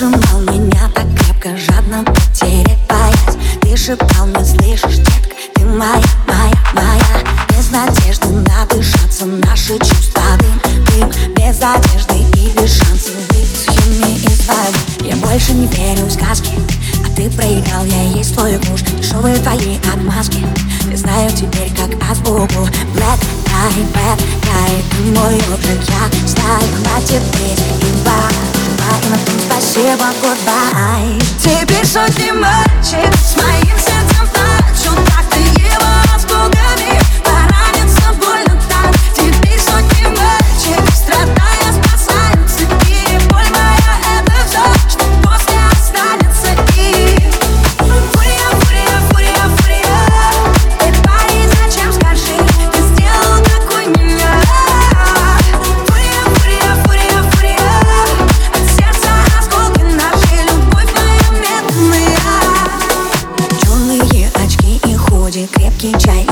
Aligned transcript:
Прижимал 0.00 0.40
меня 0.40 0.88
так 0.94 1.04
крепко, 1.14 1.54
жадно 1.58 2.02
потерять 2.04 2.78
боясь 2.88 3.36
Ты 3.60 3.76
шептал 3.76 4.28
мне, 4.28 4.42
слышишь, 4.42 4.96
детка, 4.96 5.34
ты 5.54 5.66
моя, 5.66 6.02
моя, 6.26 6.54
моя 6.72 7.46
Без 7.50 7.70
надежды 7.70 8.28
надышаться 8.28 9.26
наши 9.26 9.78
чувства 9.78 10.22
дым, 10.38 10.86
дым. 10.86 11.10
Без 11.34 11.60
одежды 11.60 12.14
и 12.34 12.66
шансов 12.66 13.12
выйти 13.28 13.54
с 13.54 13.66
химии 13.66 14.16
из 14.24 14.48
воды. 14.48 15.06
Я 15.06 15.16
больше 15.16 15.52
не 15.52 15.66
верю 15.66 16.06
в 16.06 16.10
сказки 16.10 16.52
а 17.04 17.14
ты 17.14 17.28
проиграл, 17.28 17.84
я 17.84 18.02
есть 18.04 18.34
твой 18.34 18.58
муж. 18.70 18.80
Дешевые 18.80 19.36
твои 19.36 19.76
отмазки 19.92 20.46
Я 20.90 20.96
знаю 20.96 21.30
теперь 21.30 21.70
как 21.76 21.90
азбуку. 22.10 22.66
Black 22.94 23.20
tie, 23.44 23.84
bad 23.92 24.18
guy 24.40 24.82
Ты 24.92 25.20
мой 25.20 25.34
object, 25.34 25.90
я 25.90 26.26
знаю 26.26 26.62
Хватит 26.82 27.22
быть 27.32 27.60
и 27.82 27.92
на 27.98 28.04
том 28.04 28.49
спасибо, 29.46 30.04
goodbye. 30.22 31.20
Теперь 31.38 31.86
сотни 31.86 32.30
мальчик 32.32 33.12
с 33.14 33.36
моим 33.36 33.79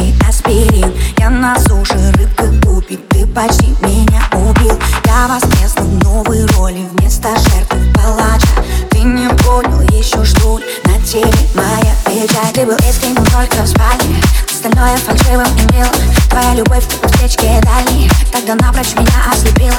и 0.00 0.14
аспирин 0.28 0.92
Я 1.18 1.30
на 1.30 1.58
суше 1.60 2.12
рыбку 2.12 2.44
купить, 2.64 3.08
ты 3.08 3.26
почти 3.26 3.74
меня 3.82 4.22
убил. 4.32 4.78
Я 5.04 5.28
воскресла 5.28 5.82
в 5.82 6.04
новой 6.04 6.46
роли 6.56 6.86
вместо 6.92 7.28
жертвы 7.28 7.78
палача. 7.94 8.48
Ты 8.90 8.98
не 8.98 9.28
понял, 9.28 9.80
еще 9.90 10.24
жду 10.24 10.60
на 10.84 11.00
теле 11.04 11.32
моя 11.54 11.94
печать. 12.04 12.54
Ты 12.54 12.66
был 12.66 12.76
искренним 12.76 13.24
только 13.26 13.62
в 13.62 13.68
спальне, 13.68 14.20
остальное 14.50 14.96
фальшивым 14.96 15.46
и 15.56 15.72
милым 15.74 16.18
Твоя 16.30 16.54
любовь 16.54 16.84
как 16.88 17.10
встречки 17.10 17.60
дальней, 17.62 18.10
тогда 18.30 18.54
напрочь 18.54 18.94
меня 18.94 19.32
ослепила. 19.32 19.76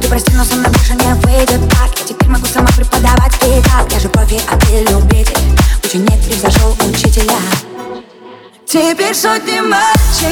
Ты 0.00 0.08
прости, 0.08 0.32
но 0.34 0.44
со 0.44 0.54
мной 0.54 0.70
больше 0.70 0.94
не 0.94 1.14
выйдет 1.14 1.68
так. 1.70 1.90
Я 1.98 2.06
теперь 2.06 2.28
могу 2.28 2.46
сама 2.46 2.68
преподавать 2.76 3.32
и 3.46 3.62
так. 3.62 3.90
Я 3.90 4.00
же 4.00 4.08
Теперь 8.72 9.14
сотни 9.14 9.60
мальчик 9.60 10.31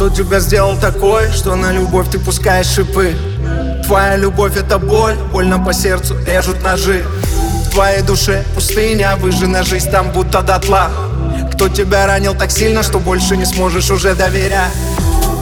Кто 0.00 0.08
тебя 0.08 0.40
сделал 0.40 0.78
такой, 0.78 1.30
что 1.30 1.54
на 1.56 1.72
любовь 1.72 2.08
ты 2.10 2.18
пускаешь 2.18 2.68
шипы? 2.68 3.14
Твоя 3.84 4.16
любовь 4.16 4.56
это 4.56 4.78
боль, 4.78 5.14
больно 5.30 5.62
по 5.62 5.74
сердцу 5.74 6.16
режут 6.26 6.62
ножи. 6.62 7.04
В 7.66 7.72
твоей 7.72 8.00
душе 8.00 8.42
пустыня, 8.54 9.16
выжжена 9.16 9.62
жизнь 9.62 9.90
там 9.90 10.10
будто 10.10 10.40
дотла. 10.40 10.88
Кто 11.52 11.68
тебя 11.68 12.06
ранил 12.06 12.34
так 12.34 12.50
сильно, 12.50 12.82
что 12.82 12.98
больше 12.98 13.36
не 13.36 13.44
сможешь 13.44 13.90
уже 13.90 14.14
доверять? 14.14 14.72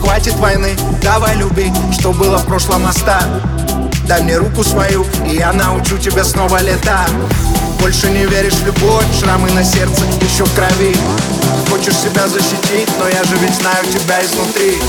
Хватит 0.01 0.33
войны, 0.33 0.75
давай 1.01 1.37
люби, 1.37 1.71
что 1.97 2.11
было 2.11 2.37
в 2.37 2.45
прошлом 2.45 2.85
оставь 2.85 3.23
Дай 4.09 4.23
мне 4.23 4.37
руку 4.37 4.63
свою, 4.63 5.05
и 5.23 5.35
я 5.35 5.53
научу 5.53 5.95
тебя 5.99 6.23
снова 6.23 6.59
летать. 6.63 7.11
Больше 7.79 8.09
не 8.09 8.25
веришь 8.25 8.55
в 8.55 8.65
любовь, 8.65 9.05
шрамы 9.19 9.51
на 9.51 9.63
сердце 9.63 10.03
еще 10.19 10.45
в 10.45 10.55
крови. 10.55 10.95
Хочешь 11.69 11.93
себя 11.93 12.27
защитить, 12.27 12.89
но 12.97 13.07
я 13.07 13.23
же 13.23 13.35
ведь 13.35 13.53
знаю 13.53 13.85
тебя 13.85 14.19
изнутри. 14.25 14.79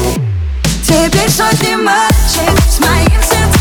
Теперь 0.82 1.30
сотни 1.30 1.74
мальчик 1.74 2.58
с 2.66 2.80
моим 2.80 3.22
сердцем 3.22 3.59